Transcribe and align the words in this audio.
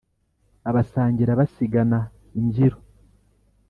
Abasangira 0.69 1.39
basigana 1.39 1.99
imbyiro. 2.39 2.77